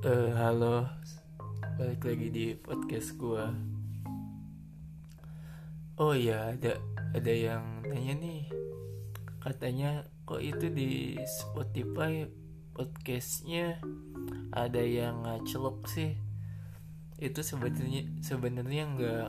Eh, 0.00 0.32
halo, 0.32 0.88
balik 1.76 2.08
lagi 2.08 2.32
di 2.32 2.46
podcast 2.56 3.20
gua. 3.20 3.52
Oh 6.00 6.16
iya, 6.16 6.56
ada 6.56 6.80
ada 7.12 7.28
yang 7.28 7.84
nanya 7.84 8.16
nih, 8.16 8.48
katanya 9.44 10.08
kok 10.24 10.40
itu 10.40 10.72
di 10.72 11.20
Spotify 11.28 12.24
podcastnya 12.72 13.76
ada 14.56 14.80
yang 14.80 15.20
ngacelok 15.28 15.84
sih. 15.84 16.16
Itu 17.20 17.44
sebenarnya 17.44 18.24
sebenarnya 18.24 18.82
nggak 18.96 19.28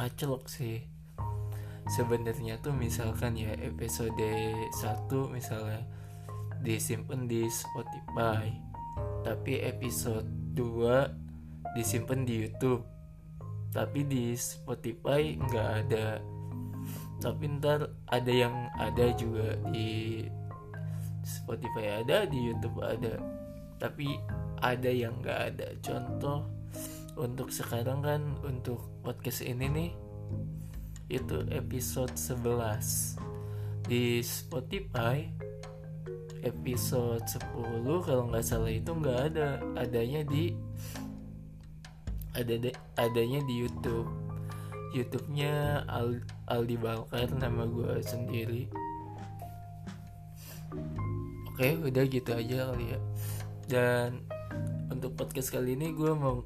ngacelok 0.00 0.48
sih. 0.48 0.80
Sebenarnya 1.92 2.56
tuh 2.64 2.72
misalkan 2.72 3.36
ya 3.36 3.52
episode 3.52 4.16
1 4.16 4.80
misalnya 5.28 5.84
disimpan 6.64 7.28
di 7.28 7.44
Spotify 7.52 8.69
tapi 9.20 9.60
episode 9.60 10.26
2 10.56 11.76
disimpan 11.76 12.26
di 12.26 12.46
YouTube. 12.46 12.82
Tapi 13.70 14.02
di 14.02 14.34
Spotify 14.34 15.38
nggak 15.38 15.70
ada. 15.86 16.18
Tapi 17.20 17.44
ntar 17.60 17.86
ada 18.10 18.32
yang 18.32 18.54
ada 18.80 19.12
juga 19.14 19.54
di 19.70 20.24
Spotify 21.22 22.02
ada 22.02 22.26
di 22.26 22.38
YouTube 22.50 22.82
ada. 22.82 23.20
Tapi 23.78 24.18
ada 24.58 24.90
yang 24.90 25.20
nggak 25.22 25.40
ada. 25.54 25.68
Contoh 25.78 26.48
untuk 27.20 27.52
sekarang 27.52 28.02
kan 28.02 28.22
untuk 28.42 28.80
podcast 29.04 29.44
ini 29.44 29.66
nih 29.68 29.90
itu 31.10 31.42
episode 31.50 32.14
11 32.14 33.18
di 33.90 34.22
Spotify 34.22 35.49
episode 36.44 37.24
10 37.26 37.84
kalau 38.06 38.28
nggak 38.30 38.44
salah 38.44 38.72
itu 38.72 38.90
nggak 38.90 39.18
ada. 39.32 39.60
Adanya 39.76 40.24
di 40.24 40.54
ada 42.34 42.54
adanya 42.96 43.40
di 43.44 43.54
YouTube. 43.66 44.08
YouTube-nya 44.90 45.86
Al, 45.86 46.18
Aldi 46.50 46.76
Balkar 46.78 47.30
nama 47.38 47.62
gue 47.66 48.02
sendiri. 48.02 48.66
Oke 51.50 51.78
udah 51.78 52.04
gitu 52.10 52.30
aja 52.34 52.74
kali 52.74 52.96
ya. 52.96 52.98
Dan 53.70 54.26
untuk 54.90 55.14
podcast 55.14 55.54
kali 55.54 55.78
ini 55.78 55.94
gue 55.94 56.10
mau 56.10 56.42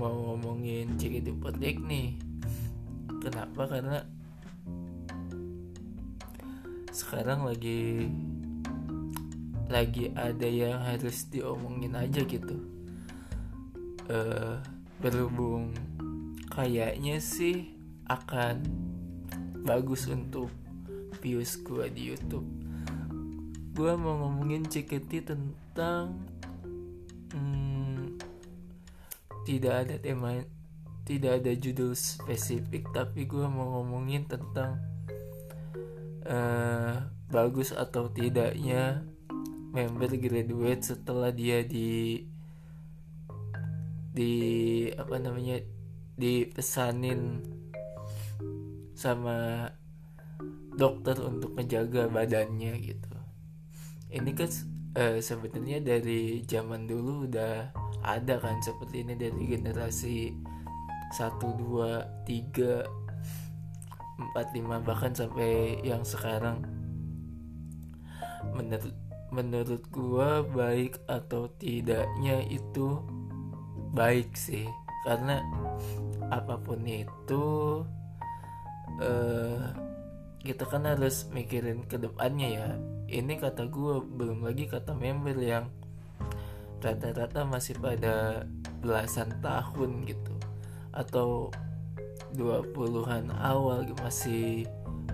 mau 0.00 0.34
ngomongin 0.34 0.98
CGD 0.98 1.30
Potek 1.38 1.78
nih. 1.78 2.18
Kenapa? 3.22 3.68
Karena 3.68 4.02
sekarang 6.90 7.46
lagi 7.46 8.10
lagi 9.70 10.10
ada 10.18 10.44
yang 10.44 10.82
harus 10.82 11.30
diomongin 11.30 11.94
aja 11.94 12.26
gitu. 12.26 12.58
Uh, 14.10 14.58
berhubung 14.98 15.70
kayaknya 16.50 17.22
sih 17.22 17.72
akan 18.10 18.66
bagus 19.62 20.10
untuk 20.10 20.50
views 21.22 21.56
gue 21.62 21.86
di 21.94 22.10
YouTube. 22.10 22.48
Gue 23.70 23.94
mau 23.94 24.26
ngomongin 24.26 24.66
CKT 24.66 25.30
tentang 25.30 26.18
hmm, 27.30 28.18
tidak 29.46 29.74
ada 29.86 29.96
tema 30.02 30.42
tidak 31.10 31.42
ada 31.42 31.52
judul 31.58 31.96
spesifik 31.98 32.86
tapi 32.94 33.26
gue 33.26 33.42
mau 33.42 33.80
ngomongin 33.80 34.30
tentang 34.30 34.78
uh, 36.22 37.02
bagus 37.26 37.74
atau 37.74 38.06
tidaknya 38.06 39.02
member 39.70 40.10
graduate 40.18 40.82
setelah 40.82 41.30
dia 41.30 41.62
di 41.62 42.26
di 44.10 44.34
apa 44.98 45.16
namanya 45.22 45.62
dipesanin 46.18 47.40
sama 48.98 49.70
dokter 50.74 51.16
untuk 51.22 51.54
menjaga 51.56 52.10
badannya 52.10 52.74
gitu. 52.82 53.14
Ini 54.10 54.30
kan 54.34 54.50
eh, 54.98 55.18
sebenarnya 55.22 55.78
dari 55.80 56.42
zaman 56.44 56.90
dulu 56.90 57.30
udah 57.30 57.70
ada 58.02 58.34
kan 58.42 58.58
seperti 58.60 59.06
ini 59.06 59.14
dari 59.14 59.42
generasi 59.46 60.34
1 61.14 61.38
2 61.40 62.26
3 62.26 63.00
4 64.20 64.36
5 64.36 64.86
bahkan 64.86 65.14
sampai 65.14 65.80
yang 65.86 66.02
sekarang. 66.02 66.60
Menurut 68.52 69.09
menurut 69.30 69.82
gua 69.90 70.42
baik 70.42 70.98
atau 71.06 71.50
tidaknya 71.58 72.42
itu 72.50 72.98
baik 73.94 74.34
sih. 74.34 74.66
Karena 75.06 75.40
apa 76.30 76.60
pun 76.60 76.84
itu 76.84 77.44
uh, 79.00 79.62
kita 80.42 80.64
kan 80.66 80.86
harus 80.86 81.26
mikirin 81.30 81.86
ke 81.86 81.98
depannya 81.98 82.48
ya. 82.50 82.68
Ini 83.10 83.38
kata 83.38 83.66
gua 83.70 84.02
belum 84.02 84.46
lagi 84.46 84.66
kata 84.70 84.94
member 84.94 85.38
yang 85.38 85.70
rata-rata 86.82 87.46
masih 87.46 87.78
pada 87.78 88.46
belasan 88.82 89.30
tahun 89.42 90.06
gitu. 90.06 90.34
Atau 90.90 91.54
20-an 92.34 93.30
awal 93.34 93.90
masih 93.98 94.66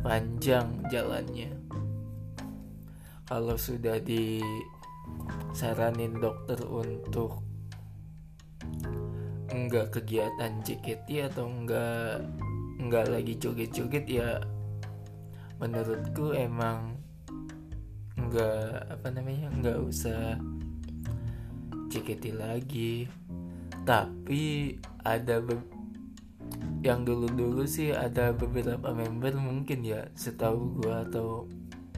panjang 0.05 0.85
jalannya 0.93 1.56
kalau 3.27 3.59
sudah 3.59 3.99
disaranin 4.03 6.15
dokter 6.19 6.59
untuk 6.63 7.43
enggak 9.51 9.91
kegiatan 9.99 10.63
JKT 10.63 11.35
atau 11.35 11.51
enggak 11.51 12.23
enggak 12.79 13.11
lagi 13.11 13.35
joget-joget 13.35 14.07
ya 14.07 14.39
menurutku 15.59 16.31
emang 16.37 17.01
enggak 18.15 18.87
apa 18.91 19.11
namanya 19.11 19.51
enggak 19.51 19.79
usah 19.81 20.39
JKT 21.91 22.37
lagi. 22.37 23.09
Tapi 23.87 24.75
ada 25.07 25.39
yang 26.83 27.07
dulu-dulu 27.07 27.67
sih 27.67 27.95
ada 27.95 28.35
beberapa 28.35 28.93
member 28.93 29.39
mungkin 29.39 29.87
ya 29.87 30.11
setahu 30.15 30.83
gua 30.83 31.07
atau 31.07 31.47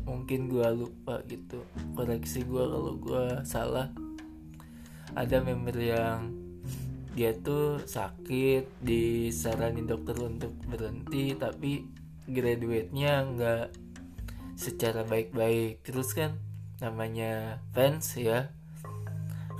mungkin 0.09 0.49
gue 0.49 0.65
lupa 0.73 1.21
gitu. 1.29 1.61
Koreksi 1.93 2.41
gue 2.49 2.65
kalau 2.65 2.97
gue 2.97 3.45
salah. 3.45 3.93
Ada 5.13 5.45
member 5.45 5.77
yang 5.77 6.33
dia 7.13 7.37
tuh 7.37 7.83
sakit 7.85 8.81
disaranin 8.81 9.85
dokter 9.85 10.17
untuk 10.17 10.55
berhenti 10.65 11.37
tapi 11.37 11.85
graduate-nya 12.25 13.13
nggak 13.37 13.67
secara 14.57 15.05
baik-baik. 15.05 15.85
Terus 15.85 16.17
kan 16.17 16.41
namanya 16.81 17.61
fans 17.77 18.17
ya. 18.17 18.49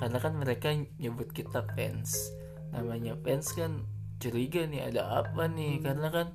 Karena 0.01 0.19
kan 0.23 0.41
mereka 0.41 0.73
nyebut 0.97 1.29
kita 1.37 1.69
fans. 1.77 2.33
Namanya 2.73 3.19
fans 3.21 3.53
kan 3.53 3.85
curiga 4.17 4.65
nih 4.65 4.89
ada 4.89 5.27
apa 5.27 5.51
nih? 5.51 5.83
Karena 5.85 6.09
kan 6.09 6.29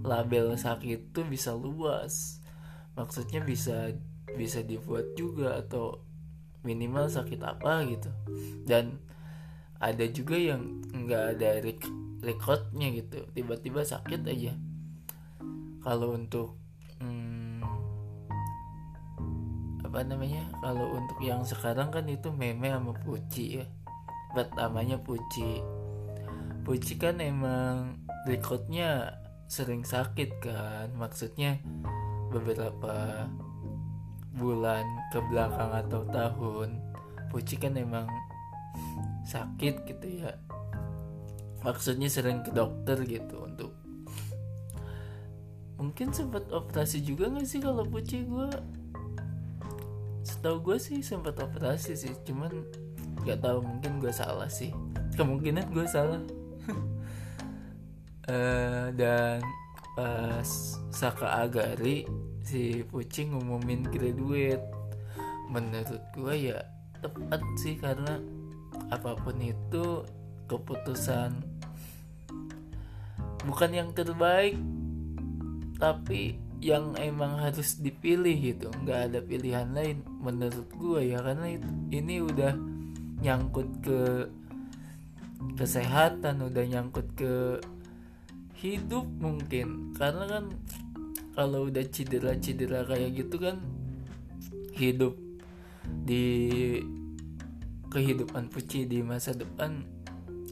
label 0.00 0.56
sakit 0.56 1.12
tuh 1.12 1.28
bisa 1.28 1.52
luas 1.52 2.39
maksudnya 2.94 3.42
bisa 3.42 3.94
bisa 4.34 4.62
dibuat 4.62 5.14
juga 5.18 5.58
atau 5.58 6.02
minimal 6.62 7.08
sakit 7.08 7.40
apa 7.40 7.84
gitu. 7.88 8.10
Dan 8.64 9.00
ada 9.80 10.04
juga 10.12 10.36
yang 10.36 10.84
nggak 10.92 11.24
ada 11.36 11.50
recordnya 12.20 12.88
gitu. 12.92 13.24
Tiba-tiba 13.32 13.80
sakit 13.80 14.20
aja. 14.28 14.52
Kalau 15.80 16.12
untuk 16.12 16.60
hmm, 17.00 17.64
apa 19.88 20.04
namanya? 20.04 20.52
Kalau 20.60 21.00
untuk 21.00 21.18
yang 21.24 21.40
sekarang 21.48 21.88
kan 21.88 22.04
itu 22.06 22.28
meme 22.28 22.68
sama 22.68 22.92
puci 22.92 23.64
ya. 23.64 23.66
Pertamanya 24.30 25.00
puci 25.00 25.58
puci 26.60 27.00
kan 27.00 27.18
emang 27.18 28.04
recordnya 28.28 29.16
sering 29.48 29.82
sakit 29.82 30.44
kan. 30.44 30.92
Maksudnya 30.94 31.58
beberapa 32.30 33.26
bulan 34.38 34.86
ke 35.10 35.18
belakang 35.28 35.70
atau 35.74 36.06
tahun 36.08 36.78
Puci 37.30 37.62
kan 37.62 37.78
emang 37.78 38.10
sakit 39.22 39.86
gitu 39.86 40.06
ya. 40.26 40.34
Maksudnya 41.62 42.10
sering 42.10 42.42
ke 42.42 42.50
dokter 42.50 42.98
gitu 43.06 43.46
untuk 43.46 43.70
mungkin 45.80 46.12
sempat 46.12 46.44
operasi 46.52 47.00
juga 47.00 47.30
nggak 47.30 47.46
sih 47.46 47.62
kalau 47.62 47.86
Puci 47.86 48.26
gue 48.26 48.50
setahu 50.20 50.60
gue 50.60 50.76
sih 50.76 51.00
sempat 51.00 51.40
operasi 51.40 51.96
sih 51.96 52.12
cuman 52.28 52.52
nggak 53.24 53.40
tahu 53.40 53.62
mungkin 53.62 54.02
gue 54.02 54.10
salah 54.10 54.50
sih. 54.50 54.74
Kemungkinan 55.14 55.70
gue 55.70 55.86
salah. 55.86 56.22
Uh, 58.26 58.88
dan 59.00 59.44
pas 59.94 60.48
Saka 60.90 61.44
Agari 61.44 62.08
si 62.44 62.82
Pucing 62.86 63.36
ngumumin 63.36 63.86
graduate. 63.88 64.64
Menurut 65.50 66.02
gue 66.14 66.54
ya 66.54 66.58
tepat 67.00 67.42
sih 67.58 67.74
karena 67.80 68.20
apa 68.92 69.18
pun 69.18 69.38
itu 69.42 70.04
keputusan 70.46 71.42
bukan 73.46 73.70
yang 73.72 73.90
terbaik 73.94 74.58
tapi 75.80 76.36
yang 76.60 76.92
emang 77.00 77.40
harus 77.40 77.80
dipilih 77.80 78.36
gitu. 78.36 78.68
Nggak 78.84 79.00
ada 79.10 79.18
pilihan 79.24 79.68
lain 79.72 80.04
menurut 80.20 80.68
gue 80.76 81.16
ya 81.16 81.18
karena 81.24 81.56
ini 81.88 82.20
udah 82.20 82.52
nyangkut 83.24 83.68
ke 83.80 84.28
kesehatan 85.56 86.44
udah 86.44 86.64
nyangkut 86.68 87.08
ke 87.16 87.64
hidup 88.60 89.08
mungkin. 89.18 89.96
Karena 89.96 90.28
kan 90.28 90.44
kalau 91.40 91.72
udah 91.72 91.88
cedera-cedera 91.88 92.84
kayak 92.84 93.16
gitu 93.16 93.40
kan 93.40 93.64
hidup 94.76 95.16
di 96.04 96.76
kehidupan 97.88 98.52
Puci 98.52 98.84
di 98.84 99.00
masa 99.00 99.32
depan 99.32 99.88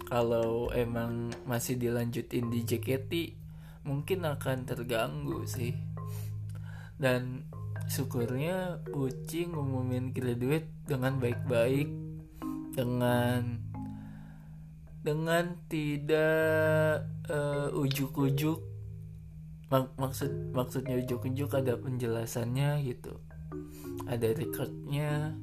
kalau 0.09 0.73
emang 0.73 1.29
masih 1.45 1.77
dilanjutin 1.77 2.49
di 2.49 2.65
JKT 2.65 3.13
mungkin 3.85 4.25
akan 4.25 4.65
terganggu 4.65 5.45
sih. 5.45 5.77
Dan 6.97 7.45
syukurnya 7.85 8.81
Puci 8.89 9.45
ngumumin 9.45 10.17
graduate 10.17 10.73
dengan 10.89 11.21
baik-baik 11.21 11.93
dengan 12.73 13.61
dengan 15.05 15.53
tidak 15.69 17.05
uh, 17.29 17.77
ujuk-ujuk 17.77 18.78
mak 19.69 19.93
maksud 20.01 20.57
maksudnya 20.57 20.97
ujuk-ujuk 21.05 21.53
ada 21.53 21.77
penjelasannya 21.77 22.81
gitu. 22.89 23.21
Ada 24.09 24.33
recordnya. 24.33 25.37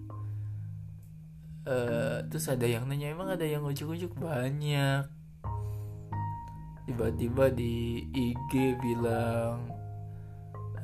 Uh, 1.66 2.22
terus 2.30 2.46
ada 2.46 2.66
yang 2.70 2.86
nanya 2.86 3.10
emang 3.10 3.34
ada 3.34 3.46
yang 3.46 3.66
ujuk-ujuk 3.66 4.14
banyak. 4.18 5.06
Tiba-tiba 6.86 7.50
di 7.50 8.06
IG 8.14 8.78
bilang 8.82 9.70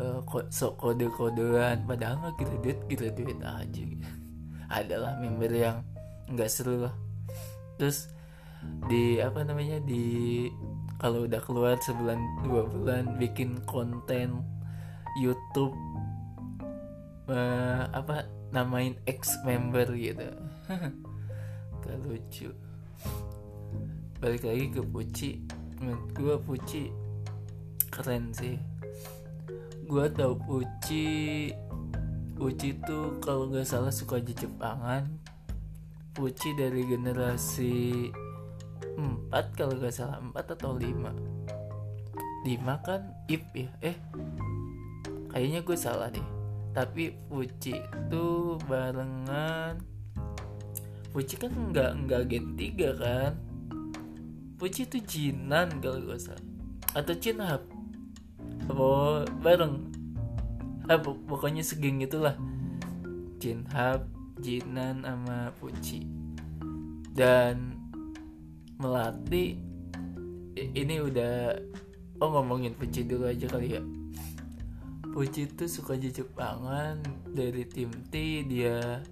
uh, 0.02 0.22
sok 0.50 0.78
kode-kodean. 0.82 1.86
Padahal 1.86 2.18
nggak 2.22 2.36
graduate 2.42 2.82
graduate 2.90 3.42
aja. 3.46 3.84
Adalah 4.70 5.18
member 5.22 5.52
yang 5.54 5.86
nggak 6.30 6.50
seru 6.50 6.90
lah. 6.90 6.96
Terus 7.78 8.10
di 8.90 9.18
apa 9.18 9.42
namanya 9.42 9.82
di 9.82 10.46
kalau 11.02 11.26
udah 11.26 11.42
keluar 11.42 11.82
sebulan 11.82 12.22
dua 12.46 12.70
bulan 12.70 13.18
bikin 13.18 13.58
konten 13.66 14.46
YouTube 15.18 15.74
uh, 17.26 17.90
apa 17.90 18.30
namain 18.54 18.94
ex 19.10 19.34
member 19.42 19.90
gitu. 19.98 20.30
Gak 21.82 21.98
lucu. 22.06 22.54
Balik 24.22 24.46
lagi 24.46 24.66
ke 24.70 24.82
Puci 24.86 25.42
menurut 25.82 26.06
gue 26.14 26.36
Puci 26.46 26.84
keren 27.90 28.30
sih. 28.38 28.62
Gue 29.90 30.06
tau 30.14 30.38
Puci 30.38 31.50
Puci 32.38 32.70
tuh 32.86 33.18
kalau 33.26 33.50
nggak 33.50 33.66
salah 33.66 33.90
suka 33.90 34.22
Jepangan. 34.22 35.10
Puci 36.14 36.54
dari 36.54 36.86
generasi 36.86 38.14
4 38.98 39.58
kalau 39.58 39.76
nggak 39.78 39.94
salah 39.94 40.20
4 40.20 40.36
atau 40.36 40.76
5 40.76 40.88
5 42.42 42.86
kan 42.86 43.02
Ip 43.30 43.46
ya 43.54 43.70
eh 43.86 43.98
kayaknya 45.32 45.64
gue 45.64 45.78
salah 45.80 46.12
deh. 46.12 46.28
Tapi 46.72 47.12
Puci 47.28 47.76
tuh 48.12 48.60
barengan. 48.68 49.80
Puci 51.12 51.36
kan 51.40 51.52
nggak 51.52 51.92
nggak 52.08 52.22
gen 52.28 52.46
3 52.56 53.00
kan? 53.00 53.32
Puci 54.60 54.88
tuh 54.88 55.02
Jinan 55.04 55.80
kalau 55.80 56.00
gue 56.04 56.20
salah. 56.20 56.44
Atau 56.92 57.16
Cinhab 57.16 57.64
oh 58.72 59.24
bareng? 59.40 59.90
Ah, 60.92 61.00
pokoknya 61.00 61.64
segeng 61.64 62.04
itulah 62.04 62.36
Jinhab 63.40 64.06
Jinan 64.44 65.08
sama 65.08 65.56
Puci 65.56 66.04
dan 67.16 67.81
Melati 68.82 69.56
ini 70.58 70.96
udah 71.00 71.54
oh 72.18 72.30
ngomongin 72.34 72.74
Puci 72.74 73.06
dulu 73.06 73.30
aja 73.30 73.46
kali 73.46 73.78
ya. 73.78 73.82
Puci 75.12 75.46
tuh 75.54 75.70
suka 75.70 76.00
Jepangan 76.00 77.04
dari 77.30 77.68
tim 77.70 77.94
T 78.10 78.44
dia 78.50 79.06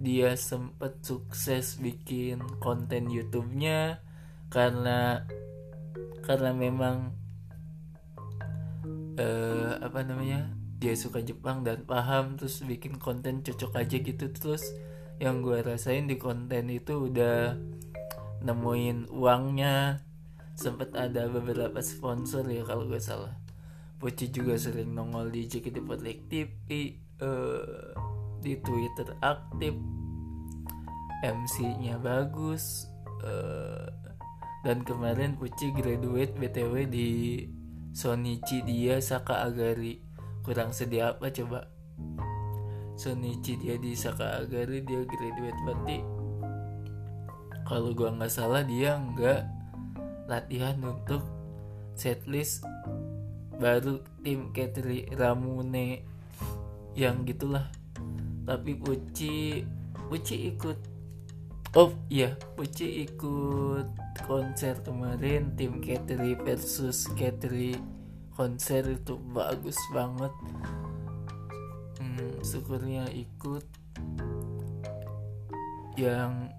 dia 0.00 0.32
sempet 0.32 1.04
sukses 1.04 1.76
bikin 1.76 2.40
konten 2.64 3.12
YouTube-nya 3.12 4.00
karena 4.48 5.28
karena 6.24 6.56
memang 6.56 7.12
uh, 9.20 9.76
apa 9.84 10.00
namanya 10.00 10.48
dia 10.80 10.96
suka 10.96 11.20
Jepang 11.20 11.60
dan 11.60 11.84
paham 11.84 12.40
terus 12.40 12.64
bikin 12.64 12.96
konten 12.96 13.44
cocok 13.44 13.76
aja 13.76 14.00
gitu. 14.00 14.32
Terus 14.32 14.64
yang 15.20 15.44
gue 15.44 15.60
rasain 15.60 16.08
di 16.08 16.16
konten 16.16 16.72
itu 16.72 17.12
udah 17.12 17.60
nemuin 18.44 19.08
uangnya. 19.12 20.04
Sempet 20.56 20.92
ada 20.92 21.24
beberapa 21.28 21.80
sponsor 21.80 22.44
ya 22.52 22.64
kalau 22.68 22.84
gue 22.84 23.00
salah. 23.00 23.32
Puci 24.00 24.32
juga 24.32 24.56
sering 24.56 24.92
nongol 24.92 25.32
di 25.32 25.44
JKT48 25.48 26.08
TV 26.28 26.68
uh, 27.20 27.92
di 28.40 28.56
Twitter 28.60 29.08
aktif. 29.20 29.76
MC-nya 31.20 32.00
bagus 32.00 32.88
uh, 33.20 33.84
dan 34.64 34.80
kemarin 34.88 35.36
Puci 35.36 35.68
graduate 35.76 36.32
BTW 36.32 36.88
di 36.88 37.08
Sonichi 37.92 38.64
dia 38.64 39.00
Saka 39.04 39.44
Agari. 39.44 40.00
Kurang 40.40 40.72
sedih 40.72 41.12
apa 41.12 41.28
coba? 41.28 41.68
Sonichi 42.96 43.60
dia 43.60 43.76
di 43.76 43.92
Saka 43.92 44.40
Agari 44.40 44.80
dia 44.84 45.04
graduate 45.04 45.60
berarti 45.64 46.19
kalau 47.70 47.94
gua 47.94 48.10
nggak 48.10 48.34
salah 48.34 48.66
dia 48.66 48.98
nggak 48.98 49.46
latihan 50.26 50.74
untuk 50.82 51.22
setlist 51.94 52.66
baru 53.62 54.02
tim 54.26 54.50
Katri 54.50 55.06
Ramune 55.14 56.02
yang 56.98 57.22
gitulah. 57.22 57.70
Tapi 58.42 58.74
Puci 58.74 59.62
Puci 60.10 60.50
ikut 60.50 60.78
oh 61.78 61.94
iya 62.10 62.34
Puci 62.58 63.06
ikut 63.06 63.86
konser 64.26 64.82
kemarin 64.82 65.54
tim 65.54 65.78
Katri 65.78 66.34
versus 66.34 67.06
Katri 67.14 67.78
konser 68.34 68.98
itu 68.98 69.14
bagus 69.30 69.78
banget. 69.94 70.34
Hmm, 72.02 72.34
syukurnya 72.42 73.06
ikut. 73.14 73.62
Yang 75.94 76.50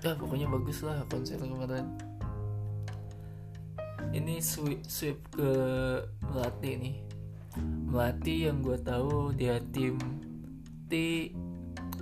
ya 0.00 0.16
pokoknya 0.16 0.48
bagus 0.48 0.80
lah 0.80 1.04
konser 1.12 1.36
kemarin. 1.36 1.92
Ini 4.10 4.40
sweep, 4.42 4.82
sweep 4.88 5.20
ke 5.30 5.52
Melati 6.24 6.72
nih. 6.80 6.96
Melati 7.60 8.48
yang 8.48 8.64
gue 8.64 8.80
tahu 8.80 9.36
dia 9.36 9.60
tim 9.70 10.00
T 10.88 11.30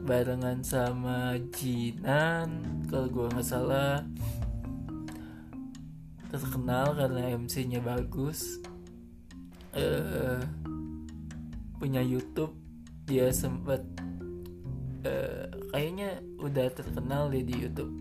barengan 0.07 0.63
sama 0.63 1.37
Jinan 1.53 2.87
kalau 2.87 3.11
gue 3.11 3.27
nggak 3.35 3.45
salah. 3.45 4.07
Terkenal 6.31 6.95
karena 6.95 7.35
MC-nya 7.35 7.83
bagus. 7.83 8.63
Uh, 9.75 10.41
punya 11.77 12.01
YouTube 12.01 12.57
dia 13.05 13.31
sempat 13.31 13.85
uh, 15.05 15.58
kayaknya 15.73 16.21
udah 16.41 16.67
terkenal 16.73 17.33
deh 17.33 17.45
di 17.45 17.55
YouTube. 17.57 17.93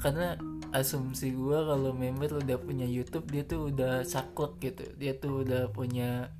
Karena 0.00 0.36
asumsi 0.70 1.34
gue 1.34 1.58
kalau 1.66 1.90
member 1.90 2.38
udah 2.40 2.58
punya 2.62 2.86
YouTube 2.86 3.26
dia 3.28 3.42
tuh 3.44 3.72
udah 3.72 4.06
saklek 4.06 4.58
gitu. 4.62 4.84
Dia 4.96 5.16
tuh 5.18 5.44
udah 5.44 5.68
punya 5.72 6.30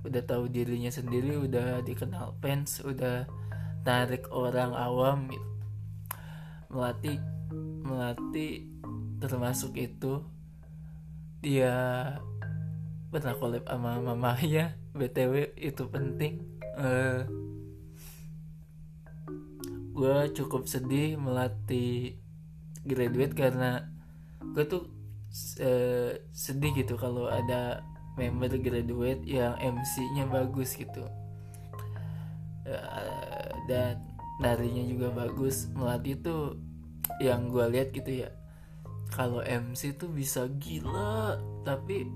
udah 0.00 0.22
tahu 0.24 0.48
dirinya 0.48 0.88
sendiri 0.88 1.36
udah 1.36 1.84
dikenal 1.84 2.32
fans 2.40 2.80
udah 2.80 3.28
tarik 3.84 4.32
orang 4.32 4.72
awam 4.72 5.28
gitu. 5.28 5.48
melatih 6.70 7.18
melatih 7.84 8.64
termasuk 9.20 9.76
itu 9.76 10.24
dia 11.44 11.72
pernah 13.10 13.34
collab 13.36 13.66
sama 13.66 13.98
mamanya. 14.00 14.76
Btw 14.98 15.54
itu 15.58 15.86
penting. 15.90 16.44
Uh, 16.76 17.26
gue 20.00 20.32
cukup 20.32 20.64
sedih 20.64 21.20
melatih 21.20 22.16
graduate 22.88 23.36
karena 23.36 23.84
gue 24.56 24.64
tuh 24.64 24.88
uh, 25.60 26.16
sedih 26.32 26.72
gitu 26.72 26.96
kalau 26.96 27.28
ada 27.28 27.84
member 28.16 28.56
graduate 28.56 29.20
yang 29.28 29.60
MC-nya 29.60 30.24
bagus 30.24 30.72
gitu. 30.72 31.04
Uh, 32.64 33.52
dan 33.68 34.00
narinya 34.40 34.80
juga 34.88 35.12
bagus 35.12 35.68
melatih 35.76 36.16
tuh 36.16 36.56
yang 37.20 37.52
gue 37.52 37.68
lihat 37.68 37.92
gitu 37.92 38.24
ya. 38.24 38.32
Kalau 39.12 39.44
MC 39.44 40.00
tuh 40.00 40.08
bisa 40.08 40.48
gila 40.56 41.36
tapi 41.68 42.08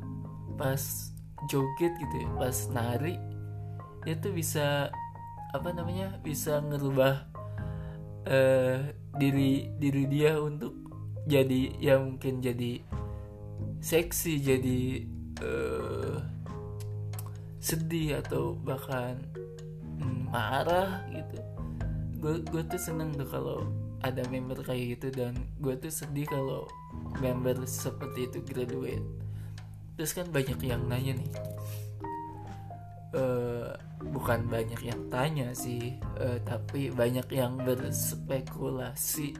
pas 0.56 0.80
joget 1.52 1.92
gitu 2.00 2.14
ya 2.24 2.28
pas 2.38 2.56
nari 2.72 3.18
dia 4.06 4.16
tuh 4.16 4.32
bisa 4.32 4.88
apa 5.52 5.68
namanya 5.74 6.16
bisa 6.22 6.62
ngerubah 6.62 7.33
uh, 8.28 8.78
diri 9.16 9.70
diri 9.78 10.04
dia 10.10 10.36
untuk 10.40 10.74
jadi 11.24 11.72
ya 11.80 11.96
mungkin 11.96 12.44
jadi 12.44 12.80
seksi 13.80 14.32
jadi 14.40 14.80
uh, 15.40 16.18
sedih 17.60 18.20
atau 18.20 18.56
bahkan 18.60 19.16
mm, 20.00 20.28
marah 20.28 21.04
gitu. 21.12 21.38
Gue 22.20 22.34
gue 22.44 22.62
tuh 22.68 22.80
seneng 22.80 23.12
tuh 23.16 23.28
kalau 23.28 23.68
ada 24.04 24.20
member 24.28 24.60
kayak 24.60 25.00
gitu 25.00 25.08
dan 25.16 25.32
gue 25.64 25.72
tuh 25.80 25.92
sedih 25.92 26.28
kalau 26.28 26.68
member 27.20 27.56
seperti 27.64 28.28
itu 28.28 28.44
graduate. 28.44 29.04
Terus 29.96 30.12
kan 30.12 30.28
banyak 30.28 30.60
yang 30.60 30.84
nanya 30.90 31.16
nih 31.16 31.32
uh, 33.14 33.70
bukan 34.10 34.50
banyak 34.50 34.82
yang 34.82 35.00
tanya 35.08 35.54
sih 35.54 35.96
uh, 36.18 36.38
tapi 36.42 36.90
banyak 36.90 37.24
yang 37.30 37.56
berspekulasi. 37.62 39.38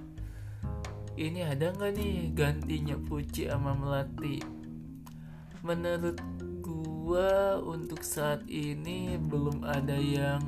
Ini 1.15 1.55
ada 1.55 1.71
nggak 1.71 1.93
nih 1.95 2.35
gantinya 2.35 2.99
Puci 2.99 3.47
sama 3.47 3.75
Melati? 3.79 4.43
Menurut 5.63 6.19
gua 6.59 7.63
untuk 7.63 8.03
saat 8.03 8.43
ini 8.51 9.15
belum 9.19 9.63
ada 9.63 9.95
yang 9.95 10.43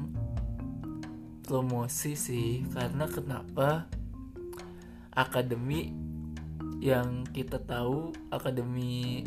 promosi 1.47 2.19
sih 2.19 2.67
karena 2.75 3.07
kenapa? 3.07 3.87
Akademi 5.15 5.95
yang 6.83 7.25
kita 7.33 7.63
tahu 7.63 8.13
akademi 8.29 9.25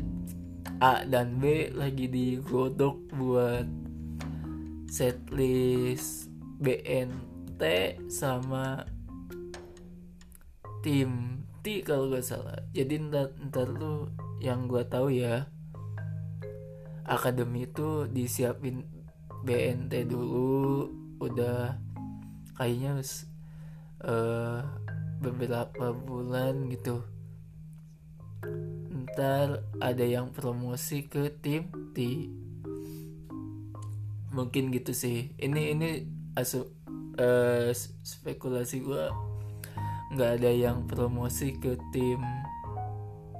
A 0.79 1.03
dan 1.07 1.39
B 1.39 1.73
lagi 1.73 2.07
digodok 2.07 3.09
buat 3.15 3.88
setlist 4.89 6.33
BNT 6.59 7.61
sama 8.09 8.83
tim 10.81 11.43
T 11.61 11.85
kalau 11.85 12.09
gak 12.09 12.25
salah. 12.25 12.59
Jadi 12.73 12.97
ntar, 13.07 13.35
ntar 13.37 13.69
lu 13.69 14.09
yang 14.39 14.65
gue 14.65 14.83
tahu 14.87 15.11
ya 15.11 15.45
akademi 17.03 17.65
itu 17.67 18.05
disiapin 18.09 18.85
BNT 19.43 20.07
dulu 20.07 20.87
udah 21.19 21.75
kayaknya 22.55 23.01
uh, 24.03 24.61
beberapa 25.19 25.91
bulan 25.91 26.71
gitu. 26.71 27.03
Ntar 28.89 29.67
ada 29.83 30.05
yang 30.05 30.31
promosi 30.31 31.07
ke 31.07 31.27
tim 31.43 31.67
T 31.91 32.27
mungkin 34.33 34.69
gitu 34.73 34.93
sih. 34.93 35.33
Ini 35.37 35.73
ini 35.73 35.89
asu 36.37 36.69
uh, 37.17 37.69
spekulasi 38.05 38.85
gue 38.85 39.03
nggak 40.09 40.41
ada 40.41 40.49
yang 40.49 40.89
promosi 40.89 41.57
ke 41.57 41.77
tim 41.93 42.21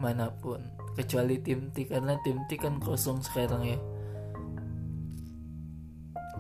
mana 0.02 0.34
pun. 0.42 0.62
Kecuali 0.98 1.40
tim 1.40 1.72
T 1.72 1.88
karena 1.88 2.18
tim 2.26 2.44
T 2.50 2.60
kan 2.60 2.82
kosong 2.82 3.22
sekarang 3.24 3.64
ya. 3.66 3.80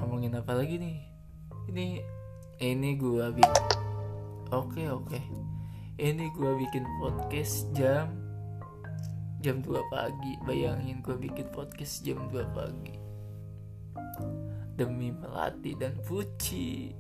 Ngomongin 0.02 0.36
apa 0.36 0.58
lagi 0.58 0.82
nih? 0.82 0.98
Ini 1.70 1.86
ini 2.60 2.90
gue 2.98 3.26
bikin. 3.34 3.66
Oke 4.50 4.90
oke. 4.90 5.20
Ini 6.00 6.26
gue 6.32 6.52
bikin 6.56 6.88
podcast 7.04 7.68
jam 7.76 8.16
jam 9.44 9.64
2 9.64 9.92
pagi. 9.92 10.34
Bayangin 10.48 11.04
gue 11.04 11.16
bikin 11.16 11.48
podcast 11.52 12.04
jam 12.04 12.28
2 12.32 12.56
pagi 12.56 12.99
demi 14.80 15.12
Melati 15.12 15.76
dan 15.76 16.00
Puci 16.08 16.96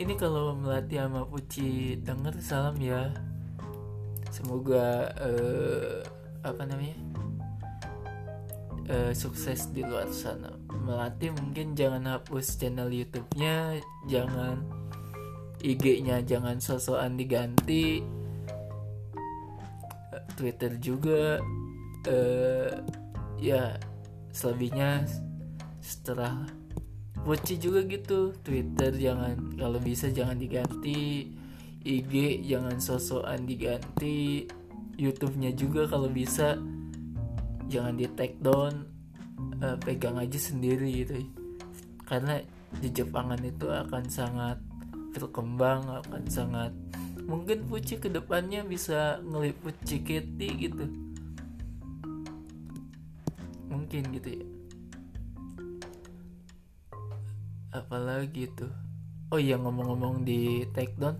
ini 0.00 0.16
kalau 0.16 0.56
Melati 0.56 0.96
sama 0.96 1.28
Puci 1.28 2.00
denger 2.00 2.40
salam 2.40 2.80
ya. 2.80 3.12
Semoga 4.32 5.12
uh, 5.20 6.00
apa 6.40 6.64
namanya? 6.64 6.96
Uh, 8.88 9.12
sukses 9.12 9.68
di 9.76 9.84
luar 9.84 10.08
sana. 10.08 10.56
Melati 10.72 11.28
mungkin 11.36 11.76
jangan 11.76 12.16
hapus 12.16 12.56
channel 12.56 12.88
YouTube-nya 12.88 13.76
jangan 14.08 14.64
IG-nya 15.60 16.24
jangan 16.24 16.56
sosokan 16.64 17.20
diganti. 17.20 18.00
Twitter 20.32 20.80
juga 20.80 21.44
uh, 22.08 22.72
ya 23.36 23.76
selebihnya 24.32 25.04
setelah 25.84 26.48
Puci 27.20 27.60
juga 27.60 27.84
gitu. 27.84 28.32
Twitter 28.40 28.96
jangan 28.96 29.36
kalau 29.60 29.76
bisa 29.76 30.08
jangan 30.08 30.40
diganti. 30.40 31.28
IG 31.80 32.44
jangan 32.48 32.80
sosokan 32.80 33.44
diganti. 33.44 34.48
YouTube-nya 34.96 35.56
juga 35.56 35.88
kalau 35.88 36.08
bisa 36.08 36.56
jangan 37.68 37.96
di 37.96 38.08
take 38.16 38.40
down. 38.40 38.88
Uh, 39.60 39.76
pegang 39.80 40.16
aja 40.16 40.40
sendiri 40.40 41.04
gitu. 41.04 41.20
Karena 42.08 42.40
di 42.80 42.88
Jepangan 42.88 43.40
itu 43.44 43.68
akan 43.68 44.04
sangat 44.08 44.56
berkembang 45.10 45.84
akan 46.06 46.22
sangat 46.30 46.72
mungkin 47.26 47.66
Puci 47.66 47.98
ke 48.00 48.08
depannya 48.08 48.64
bisa 48.64 49.20
ngeliput 49.26 49.76
Ciketi 49.84 50.48
gitu. 50.56 50.84
Mungkin 53.68 54.02
gitu 54.16 54.28
ya 54.40 54.59
apalagi 57.70 58.50
tuh? 58.54 58.70
Oh 59.30 59.38
iya 59.38 59.54
ngomong-ngomong 59.54 60.26
di 60.26 60.66
take 60.74 60.98
down 60.98 61.14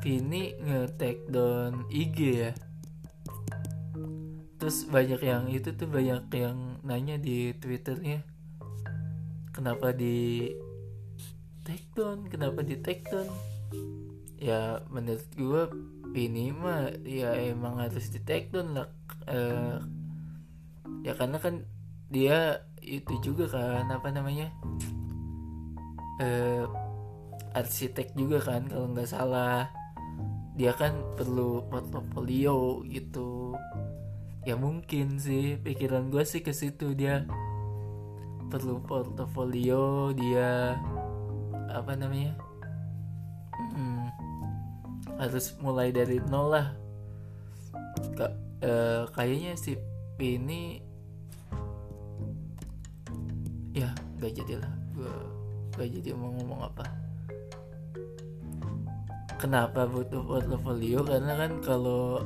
Vini 0.00 0.56
nge 0.56 0.96
take 0.96 1.28
down 1.28 1.84
IG 1.92 2.18
ya? 2.48 2.52
Terus 4.60 4.84
banyak 4.88 5.20
yang 5.20 5.48
itu 5.48 5.72
tuh 5.76 5.88
banyak 5.88 6.28
yang 6.36 6.80
nanya 6.84 7.16
di 7.20 7.52
twitternya 7.56 8.24
kenapa 9.52 9.92
di 9.92 10.48
take 11.64 11.88
down 11.92 12.24
kenapa 12.32 12.64
di 12.64 12.80
take 12.80 13.04
down? 13.08 13.28
Ya 14.40 14.80
menurut 14.88 15.28
gue 15.36 15.62
Vini 16.10 16.50
mah 16.50 16.90
ya 17.04 17.36
emang 17.36 17.78
harus 17.78 18.08
di 18.08 18.24
take 18.24 18.48
down 18.50 18.72
lah 18.72 18.88
uh, 19.28 19.78
ya 21.04 21.12
karena 21.14 21.38
kan 21.38 21.62
dia 22.10 22.64
itu 22.82 23.20
juga 23.22 23.46
kan 23.46 23.86
apa 23.92 24.08
namanya 24.10 24.50
eh, 26.20 26.64
arsitek 27.56 28.14
juga 28.14 28.38
kan 28.44 28.68
kalau 28.68 28.92
nggak 28.92 29.10
salah. 29.10 29.72
Dia 30.54 30.76
kan 30.76 30.92
perlu 31.16 31.64
portofolio 31.72 32.84
gitu. 32.84 33.56
Ya 34.44 34.56
mungkin 34.56 35.16
sih 35.16 35.56
pikiran 35.56 36.12
gue 36.12 36.22
sih 36.22 36.44
ke 36.44 36.52
situ. 36.52 36.92
Dia 36.92 37.24
perlu 38.50 38.82
portofolio 38.82 40.10
dia 40.10 40.74
apa 41.70 41.94
namanya 41.94 42.34
hmm, 43.54 44.06
harus 45.22 45.54
mulai 45.62 45.94
dari 45.94 46.18
nol 46.28 46.46
lah. 46.52 46.68
Ka, 48.18 48.26
eh, 48.60 49.02
kayaknya 49.14 49.54
si 49.56 49.78
ini 50.20 50.82
ya 53.72 53.88
nggak 54.18 54.34
jadilah 54.36 54.79
gak 55.80 55.88
jadi 55.96 56.12
mau 56.12 56.28
ngomong 56.36 56.60
apa? 56.68 56.84
Kenapa 59.40 59.88
butuh 59.88 60.20
portfolio 60.20 61.00
karena 61.00 61.32
kan 61.40 61.64
kalau 61.64 62.20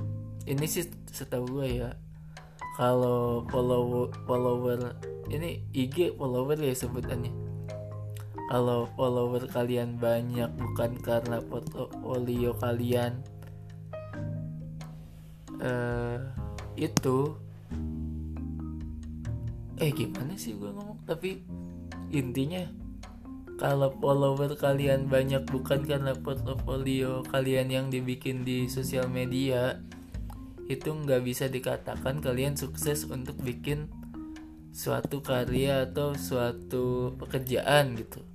ini 0.50 0.66
sih 0.66 0.90
setahu 1.06 1.62
gue 1.62 1.86
ya 1.86 1.94
kalau 2.74 3.46
follower 3.46 4.10
follower 4.26 4.98
ini 5.30 5.62
IG 5.70 6.18
follower 6.18 6.58
ya 6.58 6.74
sebutannya. 6.74 7.30
Kalau 8.50 8.90
follower 8.98 9.46
kalian 9.46 9.96
banyak 9.96 10.50
bukan 10.58 10.98
karena 11.00 11.38
portfolio 11.38 12.50
kalian 12.58 13.22
uh, 15.62 16.18
itu 16.74 17.38
eh 19.78 19.90
gimana 19.94 20.34
sih 20.34 20.58
gue 20.58 20.70
ngomong? 20.74 20.98
Tapi 21.06 21.40
intinya 22.10 22.83
kalau 23.54 23.94
follower 24.02 24.58
kalian 24.58 25.06
banyak 25.06 25.46
bukan 25.46 25.86
karena 25.86 26.10
portfolio 26.18 27.22
kalian 27.30 27.70
yang 27.70 27.86
dibikin 27.86 28.42
di 28.42 28.66
sosial 28.66 29.06
media. 29.06 29.78
Itu 30.66 30.96
nggak 30.96 31.22
bisa 31.22 31.46
dikatakan 31.46 32.18
kalian 32.18 32.58
sukses 32.58 33.06
untuk 33.06 33.38
bikin 33.38 33.86
suatu 34.74 35.22
karya 35.22 35.86
atau 35.86 36.18
suatu 36.18 37.14
pekerjaan 37.14 37.94
gitu. 37.94 38.26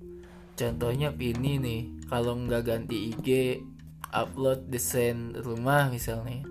Contohnya 0.55 1.11
Vini 1.11 1.59
nih 1.59 1.81
kalau 2.07 2.39
nggak 2.39 2.63
ganti 2.63 3.11
IG 3.11 3.59
upload 4.15 4.71
desain 4.71 5.35
rumah 5.35 5.91
misalnya. 5.91 6.47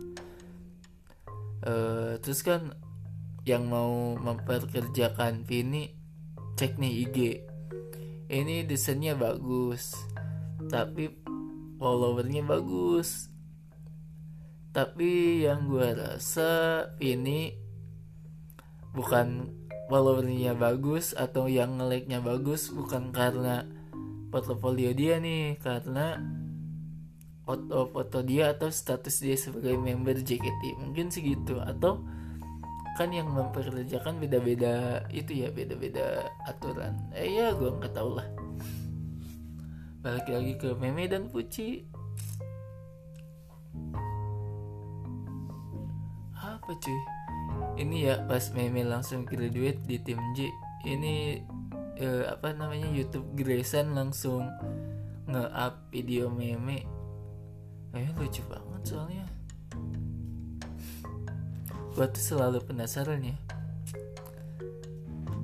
Uh, 1.64 2.20
terus 2.20 2.44
kan 2.44 2.76
yang 3.48 3.64
mau 3.64 4.12
memperkerjakan 4.20 5.48
Vini 5.48 5.96
cek 6.60 6.76
nih 6.76 6.92
IG 7.08 7.47
ini 8.28 8.64
desainnya 8.64 9.16
bagus 9.16 9.92
tapi 10.68 11.08
followernya 11.80 12.44
bagus. 12.44 13.32
Tapi 14.74 15.42
yang 15.48 15.66
gue 15.66 15.96
rasa 15.96 16.84
ini 17.00 17.56
bukan 18.92 19.48
followernya 19.88 20.52
bagus 20.54 21.16
atau 21.16 21.48
yang 21.48 21.80
nge-like-nya 21.80 22.20
bagus 22.20 22.68
bukan 22.68 23.08
karena 23.10 23.64
portofolio 24.28 24.92
dia 24.92 25.16
nih 25.16 25.56
karena 25.56 26.20
foto-foto 27.48 28.20
dia 28.20 28.52
atau 28.52 28.68
status 28.68 29.24
dia 29.24 29.40
sebagai 29.40 29.80
member 29.80 30.20
JKT 30.20 30.84
mungkin 30.84 31.08
segitu 31.08 31.56
atau 31.64 32.04
kan 32.98 33.14
yang 33.14 33.30
memperkerjakan 33.30 34.18
beda-beda 34.18 35.06
itu 35.14 35.46
ya 35.46 35.54
beda-beda 35.54 36.26
aturan. 36.50 36.98
Eh 37.14 37.38
ya 37.38 37.54
gue 37.54 37.70
nggak 37.70 37.94
tahu 37.94 38.18
lah. 38.18 38.26
Balik 40.02 40.26
lagi 40.26 40.52
ke 40.58 40.74
meme 40.74 41.06
dan 41.06 41.30
puci 41.30 41.86
apa 46.34 46.74
cuy? 46.74 47.00
Ini 47.78 47.96
ya 48.02 48.14
pas 48.26 48.50
meme 48.50 48.82
langsung 48.82 49.22
graduate 49.22 49.78
di 49.86 50.02
tim 50.02 50.18
J 50.34 50.50
ini 50.82 51.38
eh, 52.02 52.26
apa 52.26 52.50
namanya 52.50 52.90
YouTube 52.90 53.30
Grayson 53.38 53.94
langsung 53.94 54.42
nge-up 55.30 55.86
video 55.94 56.26
meme. 56.34 56.82
Eh 57.94 58.10
lucu 58.18 58.42
banget 58.50 58.82
soalnya 58.82 59.37
gue 61.98 62.06
tuh 62.14 62.22
selalu 62.22 62.62
penasaran 62.62 63.18
ya? 63.26 63.36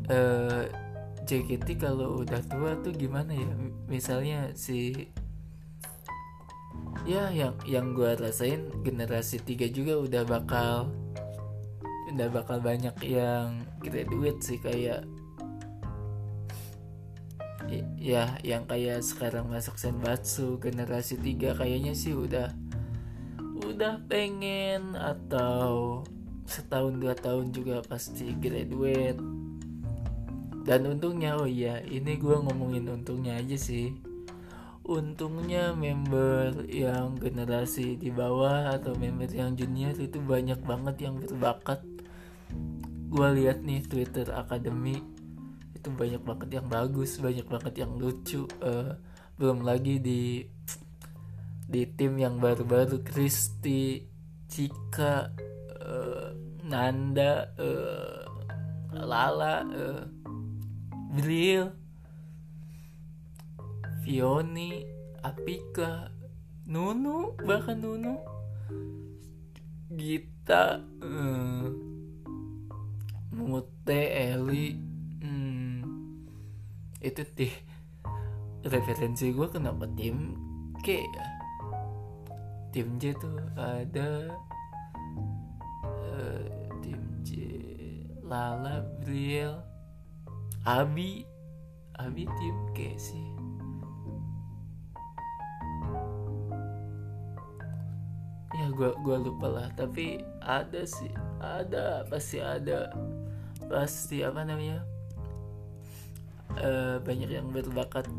Eh 0.07 0.71
JKT 1.27 1.83
kalau 1.83 2.23
udah 2.23 2.39
tua 2.47 2.79
tuh 2.79 2.95
gimana 2.95 3.35
ya? 3.35 3.51
Misalnya 3.91 4.55
si 4.55 5.11
ya 7.03 7.35
yang 7.35 7.59
yang 7.67 7.91
gue 7.91 8.15
rasain 8.15 8.71
generasi 8.87 9.43
3 9.43 9.67
juga 9.75 9.99
udah 9.99 10.23
bakal 10.23 10.95
udah 12.15 12.29
bakal 12.31 12.63
banyak 12.63 12.95
yang 13.03 13.67
graduate 13.83 14.39
sih 14.39 14.63
kayak 14.63 15.03
ya 17.99 18.39
yang 18.47 18.63
kayak 18.71 19.03
sekarang 19.03 19.51
masuk 19.51 19.75
Senbatsu 19.75 20.63
generasi 20.63 21.19
3 21.19 21.59
kayaknya 21.59 21.99
sih 21.99 22.15
udah 22.15 22.55
udah 23.67 24.07
pengen 24.07 24.95
atau 24.95 26.05
setahun 26.45 27.01
dua 27.01 27.17
tahun 27.17 27.51
juga 27.53 27.81
pasti 27.85 28.33
graduate. 28.37 29.21
Dan 30.65 30.89
untungnya 30.89 31.37
oh 31.37 31.45
iya 31.45 31.85
ini 31.85 32.17
gue 32.17 32.37
ngomongin 32.41 32.89
untungnya 32.89 33.37
aja 33.37 33.57
sih. 33.57 33.93
Untungnya 34.85 35.73
member 35.73 36.69
yang 36.69 37.17
generasi 37.17 37.97
di 37.97 38.13
bawah 38.13 38.77
atau 38.77 38.93
member 38.97 39.29
yang 39.33 39.57
junior 39.57 39.97
itu 39.97 40.21
banyak 40.21 40.61
banget 40.65 41.09
yang 41.09 41.21
berbakat. 41.21 41.81
Gue 43.09 43.29
lihat 43.41 43.65
nih 43.65 43.85
Twitter 43.85 44.29
Academy 44.33 45.01
itu 45.77 45.89
banyak 45.93 46.25
banget 46.25 46.49
yang 46.61 46.67
bagus 46.69 47.21
banyak 47.21 47.45
banget 47.45 47.85
yang 47.85 47.93
lucu. 48.01 48.49
Uh, 48.61 48.97
belum 49.37 49.67
lagi 49.67 50.01
di 50.01 50.49
di 51.65 51.83
tim 51.97 52.17
yang 52.21 52.41
baru-baru 52.41 53.05
Kristi 53.05 54.05
Cika 54.49 55.33
uh, 55.85 56.33
Nanda 56.65 57.53
uh, 57.61 58.25
Lala 58.97 59.63
uh, 59.69 60.05
Bril 61.15 61.71
Fioni 64.03 64.85
Apika 65.25 66.09
Nunu 66.67 67.37
bahkan 67.45 67.81
Nunu 67.81 68.17
Gita 69.93 70.81
uh, 70.81 71.69
Mute 73.35 74.01
Eli 74.15 74.75
hmm, 75.21 75.79
itu 77.05 77.23
deh 77.37 77.55
referensi 78.65 79.29
gue 79.33 79.49
kenapa 79.53 79.85
tim 79.93 80.37
K 80.81 81.01
ya? 81.01 81.27
Tim 82.73 82.97
J 82.99 83.13
tuh 83.17 83.39
ada 83.55 84.33
Lala 88.35 88.83
Briel 88.99 89.63
Abi 90.67 91.23
Abi 91.95 92.27
tim 92.27 92.57
K 92.75 92.99
sih? 92.99 93.27
Ya 98.59 98.67
gue 98.75 98.91
gua 99.07 99.23
lupa 99.23 99.47
lah 99.47 99.71
tapi 99.79 100.19
ada 100.43 100.83
sih 100.83 101.15
ada 101.39 102.03
pasti 102.11 102.43
ada. 102.43 102.91
Pasti 103.71 104.27
apa 104.27 104.43
namanya? 104.43 104.83
Uh, 106.59 106.99
banyak 107.07 107.31
yang 107.31 107.55
berbakat 107.55 108.11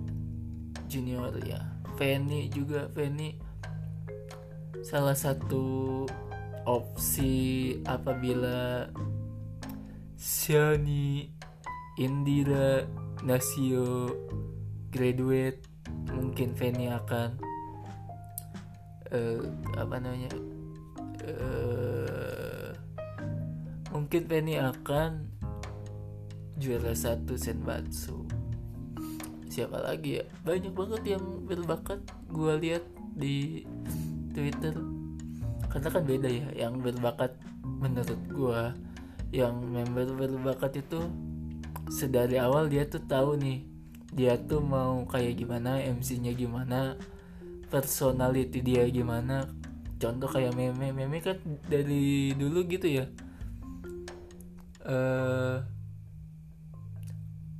junior 0.88 1.36
ya. 1.43 1.60
Fanny 1.99 2.47
juga 2.56 2.88
Fanny 2.95 3.36
salah 4.80 5.15
satu 5.19 6.08
opsi 6.63 7.75
apabila 7.84 8.88
Shani 10.25 11.29
Indira 12.01 12.81
Nasio 13.21 14.09
graduate 14.89 15.61
mungkin 16.09 16.57
Fanny 16.57 16.89
akan 16.89 17.38
uh, 19.13 19.45
apa 19.77 19.95
namanya 20.01 20.33
uh, 21.29 22.73
mungkin 23.93 24.25
Fanny 24.25 24.57
akan 24.57 25.29
juara 26.57 26.97
satu 26.97 27.38
Senbatsu. 27.38 28.25
Siapa 29.45 29.77
lagi 29.77 30.17
ya? 30.17 30.25
Banyak 30.41 30.73
banget 30.73 31.21
yang 31.21 31.45
berbakat 31.45 32.01
gue 32.33 32.53
lihat 32.65 32.81
di 33.13 33.61
Twitter. 34.33 34.73
Karena 35.69 35.89
kan 35.93 36.01
beda 36.01 36.29
ya 36.33 36.49
yang 36.65 36.81
berbakat 36.81 37.38
menurut 37.61 38.21
gue 38.33 38.85
yang 39.36 39.60
member 39.60 40.15
berbakat 40.15 40.80
itu 40.80 41.04
sedari 41.91 42.39
awal 42.39 42.71
dia 42.71 42.88
tuh 42.88 43.04
tahu 43.04 43.36
nih 43.36 43.67
dia 44.15 44.39
tuh 44.39 44.63
mau 44.63 45.04
kayak 45.12 45.43
gimana 45.43 45.84
MC-nya 45.84 46.32
gimana 46.32 46.95
personality 47.67 48.63
dia 48.63 48.88
gimana. 48.88 49.50
Contoh 50.00 50.32
kayak 50.32 50.56
meme 50.56 50.95
meme 50.95 51.19
kan 51.19 51.36
dari 51.67 52.32
dulu 52.32 52.63
gitu 52.67 52.88
ya. 52.88 53.06
Uh, 54.86 55.60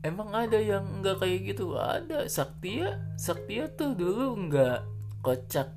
emang 0.06 0.30
ada 0.32 0.62
yang 0.62 1.04
nggak 1.04 1.20
kayak 1.20 1.40
gitu? 1.56 1.76
Ada. 1.76 2.30
Saktia 2.32 3.02
Saktia 3.20 3.68
tuh 3.74 3.98
dulu 3.98 4.48
nggak 4.48 4.80
kocak 5.20 5.68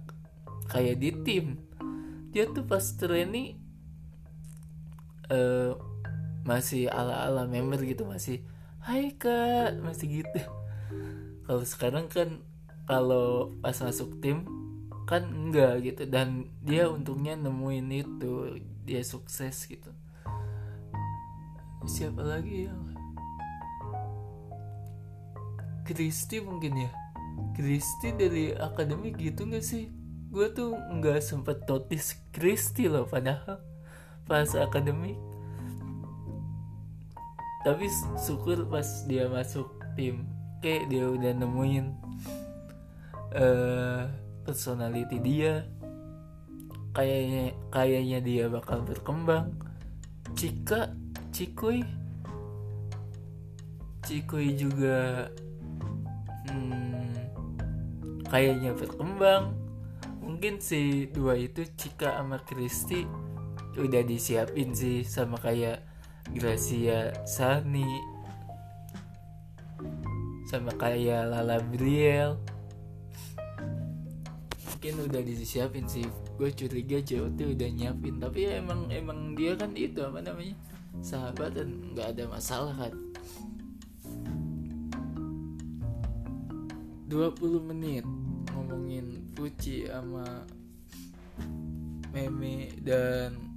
kayak 0.71 1.03
di 1.03 1.11
tim. 1.25 1.59
Dia 2.31 2.47
tuh 2.53 2.63
pas 2.63 2.85
training 2.85 3.57
uh, 5.33 5.73
masih 6.49 6.89
ala 6.89 7.29
ala 7.29 7.45
member 7.45 7.85
gitu 7.85 8.09
masih 8.09 8.41
Hai 8.89 9.13
kak. 9.21 9.85
Masih 9.85 10.25
gitu. 10.25 10.41
Kalau 11.47 11.61
sekarang 11.61 12.09
kan 12.09 12.41
kalau 12.89 13.53
pas 13.61 13.77
masuk 13.85 14.17
tim 14.25 14.49
kan 15.05 15.29
enggak 15.29 15.85
gitu. 15.85 16.09
Dan 16.09 16.49
dia 16.65 16.89
untungnya 16.89 17.37
nemuin 17.37 17.89
itu 17.93 18.57
dia 18.89 19.05
sukses 19.05 19.69
gitu. 19.69 19.93
Siapa 21.85 22.25
lagi 22.25 22.65
yang 22.65 22.97
Kristi 25.85 26.41
mungkin 26.41 26.89
ya? 26.89 26.91
Kristi 27.53 28.17
dari 28.17 28.57
akademik 28.57 29.21
gitu 29.21 29.45
gak 29.53 29.65
sih? 29.65 29.93
Gue 30.33 30.53
tuh 30.53 30.77
nggak 30.77 31.21
sempet 31.21 31.65
notice 31.65 32.17
Kristi 32.33 32.89
loh 32.89 33.05
padahal 33.05 33.61
pas 34.29 34.49
akademik 34.53 35.17
tapi 37.68 37.85
syukur 38.16 38.64
pas 38.64 39.04
dia 39.04 39.28
masuk 39.28 39.68
tim 39.92 40.24
kayak 40.64 40.88
dia 40.88 41.04
udah 41.04 41.37
nemuin 41.37 41.92
uh, 43.37 44.09
personality 44.48 45.20
dia. 45.20 45.68
Kayaknya 46.96 47.44
kayaknya 47.68 48.18
dia 48.24 48.44
bakal 48.48 48.81
berkembang. 48.88 49.52
Cika 50.33 50.96
Cikuy 51.28 51.85
Cikuy 54.00 54.57
juga 54.57 55.28
hmm, 56.48 57.12
kayaknya 58.33 58.72
berkembang. 58.72 59.52
Mungkin 60.24 60.64
si 60.64 61.04
dua 61.12 61.37
itu 61.37 61.68
Cika 61.76 62.16
sama 62.16 62.40
Kristi 62.48 63.04
udah 63.76 64.00
disiapin 64.09 64.72
sih 64.72 65.04
sama 65.04 65.37
kayak 65.37 65.88
Gracia 66.38 67.11
Sani 67.27 67.83
sama 70.46 70.70
kayak 70.79 71.35
Lala 71.35 71.59
Briel. 71.59 72.38
Mungkin 74.70 75.11
udah 75.11 75.18
disiapin 75.18 75.90
sih. 75.90 76.07
Gue 76.38 76.55
curiga 76.55 77.03
JOT 77.03 77.35
udah 77.35 77.68
nyiapin 77.74 78.22
tapi 78.22 78.46
ya 78.46 78.62
emang 78.62 78.87
emang 78.94 79.35
dia 79.35 79.59
kan 79.59 79.74
itu 79.74 79.98
apa 79.98 80.22
namanya 80.22 80.55
sahabat 81.03 81.59
dan 81.59 81.74
nggak 81.90 82.14
ada 82.14 82.24
masalah 82.31 82.87
kan. 82.87 82.94
20 87.11 87.66
menit 87.66 88.07
ngomongin 88.55 89.27
Puci 89.35 89.90
sama 89.90 90.46
Meme 92.14 92.70
dan 92.87 93.48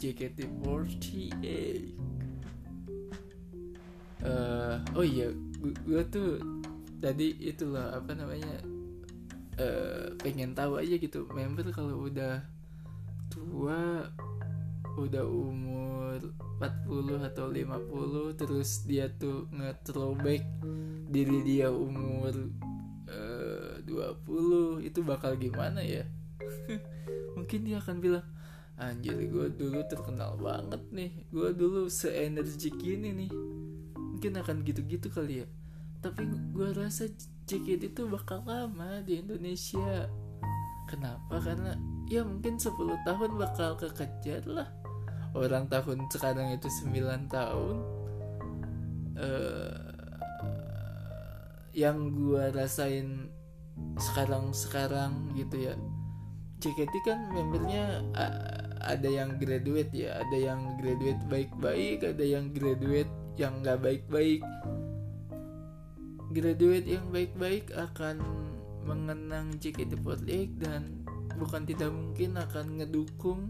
JKT48 0.00 1.99
uh, 4.24 4.76
oh 4.96 5.04
iya 5.04 5.28
gue 5.60 6.02
tuh 6.08 6.40
tadi 7.00 7.36
itulah 7.40 7.96
apa 7.96 8.12
namanya 8.12 8.60
uh, 9.60 10.12
pengen 10.20 10.52
tahu 10.52 10.80
aja 10.80 10.96
gitu 11.00 11.28
member 11.32 11.68
kalau 11.72 12.08
udah 12.08 12.44
tua 13.32 14.08
udah 14.98 15.24
umur 15.24 16.18
40 16.60 17.28
atau 17.32 17.46
50 17.48 18.36
terus 18.36 18.84
dia 18.84 19.08
tuh 19.08 19.48
nge-throwback 19.54 20.44
diri 21.08 21.40
dia 21.46 21.72
umur 21.72 22.34
uh, 23.08 23.80
20 23.86 24.84
itu 24.84 25.00
bakal 25.00 25.40
gimana 25.40 25.80
ya? 25.80 26.04
Mungkin 27.38 27.64
dia 27.64 27.80
akan 27.80 27.96
bilang 28.02 28.26
anjir 28.80 29.12
gue 29.12 29.46
dulu 29.52 29.84
terkenal 29.92 30.40
banget 30.40 30.80
nih 30.88 31.12
gue 31.28 31.52
dulu 31.52 31.92
seenergi 31.92 32.72
ini 32.80 33.12
nih 33.12 33.30
mungkin 34.20 34.36
akan 34.36 34.60
gitu-gitu 34.68 35.08
kali 35.08 35.40
ya. 35.40 35.48
Tapi 36.04 36.28
gue 36.52 36.76
rasa 36.76 37.08
JKT 37.48 37.96
itu 37.96 38.04
bakal 38.04 38.44
lama 38.44 39.00
di 39.00 39.16
Indonesia. 39.16 40.12
Kenapa? 40.84 41.40
Karena 41.40 41.72
ya 42.04 42.20
mungkin 42.20 42.60
10 42.60 42.76
tahun 43.08 43.40
bakal 43.40 43.80
kekejar 43.80 44.44
lah. 44.44 44.68
Orang 45.32 45.72
tahun 45.72 46.04
sekarang 46.12 46.52
itu 46.52 46.68
9 46.68 47.32
tahun. 47.32 47.76
Uh, 49.16 49.88
yang 51.72 52.12
gue 52.12 52.44
rasain 52.52 53.32
sekarang 53.96 54.52
sekarang 54.52 55.32
gitu 55.32 55.64
ya. 55.64 55.72
JKT 56.60 56.92
kan 57.08 57.24
membernya 57.32 58.04
uh, 58.12 58.68
ada 58.84 59.08
yang 59.08 59.40
graduate 59.40 59.96
ya 59.96 60.20
ada 60.20 60.36
yang 60.36 60.76
graduate 60.76 61.24
baik-baik 61.32 62.04
ada 62.04 62.20
yang 62.20 62.52
graduate 62.52 63.08
yang 63.40 63.64
nggak 63.64 63.80
baik-baik. 63.80 64.44
Graduate 66.30 66.86
yang 66.86 67.08
baik-baik 67.08 67.72
akan 67.72 68.20
mengenang 68.84 69.56
JKT48 69.58 70.60
dan 70.60 71.02
bukan 71.40 71.64
tidak 71.64 71.90
mungkin 71.90 72.36
akan 72.36 72.78
ngedukung 72.78 73.48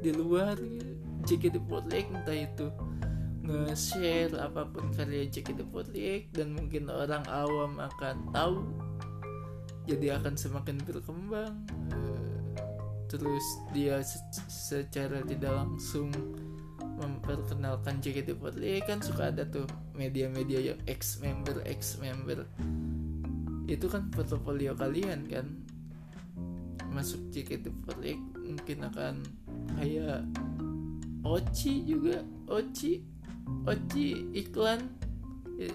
di 0.00 0.14
luar 0.14 0.54
JKT48 1.26 2.14
entah 2.14 2.38
itu 2.38 2.66
nge-share 3.44 4.32
apa 4.40 4.64
pun 4.70 4.88
karya 4.96 5.28
JKT48 5.28 6.32
dan 6.32 6.56
mungkin 6.56 6.88
orang 6.88 7.26
awam 7.28 7.76
akan 7.76 8.16
tahu 8.32 8.64
jadi 9.84 10.16
akan 10.16 10.32
semakin 10.32 10.80
berkembang. 10.80 11.60
Eh, 11.92 12.56
terus 13.12 13.44
dia 13.76 14.00
secara 14.48 15.20
tidak 15.28 15.52
langsung 15.52 16.08
memperkenalkan 17.04 18.00
JKT48 18.00 18.88
kan 18.88 18.98
suka 19.04 19.28
ada 19.28 19.44
tuh 19.44 19.68
media-media 19.92 20.72
yang 20.72 20.80
ex 20.88 21.20
member 21.20 21.60
ex 21.68 22.00
member 22.00 22.48
itu 23.64 23.88
kan 23.88 24.12
portofolio 24.12 24.76
kalian 24.76 25.24
kan. 25.28 25.46
Masuk 26.92 27.32
JKT48 27.32 28.20
mungkin 28.44 28.78
akan 28.86 29.14
kayak 29.80 30.22
Oci 31.24 31.88
juga. 31.88 32.20
Oci 32.52 33.00
Oci 33.64 34.06
iklan. 34.36 34.84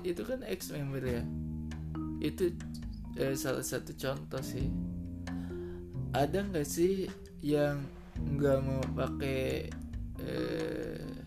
Itu 0.06 0.22
kan 0.22 0.46
ex 0.46 0.70
member 0.70 1.02
ya. 1.02 1.24
Itu 2.22 2.54
eh, 3.18 3.34
salah 3.34 3.66
satu 3.66 3.98
contoh 3.98 4.42
sih. 4.46 4.70
Ada 6.14 6.46
nggak 6.46 6.68
sih 6.68 7.10
yang 7.42 7.82
nggak 8.20 8.58
mau 8.62 8.84
pakai 8.94 9.70
eh, 10.22 11.19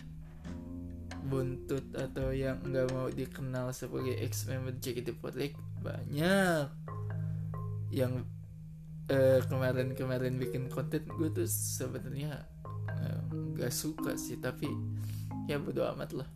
buntut 1.33 1.97
atau 1.97 2.29
yang 2.29 2.61
nggak 2.61 2.93
mau 2.93 3.09
dikenal 3.09 3.73
sebagai 3.73 4.21
ex 4.21 4.45
member 4.45 4.77
JKT48 4.77 5.57
banyak. 5.81 6.69
Yang 7.89 8.29
eh, 9.09 9.41
kemarin-kemarin 9.49 10.37
bikin 10.37 10.69
konten 10.69 11.09
gue 11.09 11.33
tuh 11.33 11.49
sebenarnya 11.49 12.45
nggak 13.33 13.73
uh, 13.73 13.75
suka 13.75 14.13
sih 14.21 14.37
tapi 14.37 14.69
ya 15.49 15.57
bodo 15.57 15.89
amat 15.97 16.21
lah. 16.21 16.29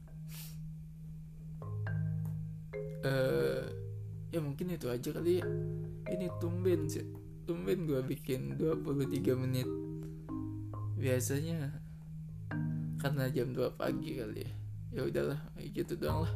Uh, 3.04 3.68
ya 4.32 4.40
mungkin 4.40 4.72
itu 4.72 4.88
aja 4.88 5.12
kali 5.12 5.44
ya. 5.44 5.46
Ini 6.08 6.40
tumben 6.40 6.88
sih 6.88 7.04
tumben 7.44 7.84
gue 7.84 8.00
bikin 8.00 8.56
23 8.56 9.36
menit. 9.36 9.68
Biasanya 10.96 11.84
karena 12.96 13.28
jam 13.28 13.52
2 13.52 13.76
pagi 13.76 14.16
kali 14.16 14.40
ya 14.40 14.65
ya 14.96 15.04
udahlah 15.04 15.36
gitu 15.76 15.92
doang 16.00 16.24
lah 16.24 16.32